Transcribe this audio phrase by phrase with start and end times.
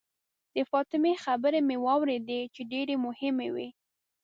[0.55, 3.67] د فاطمې خبرې مې واورېدې چې ډېرې مهمې وې.